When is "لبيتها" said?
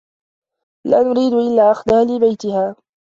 2.03-2.75